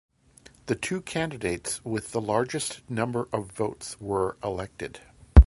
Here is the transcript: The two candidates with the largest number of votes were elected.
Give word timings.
The 0.65 0.73
two 0.73 1.01
candidates 1.01 1.79
with 1.85 2.11
the 2.11 2.21
largest 2.21 2.81
number 2.89 3.29
of 3.31 3.51
votes 3.51 3.97
were 4.01 4.35
elected. 4.43 4.99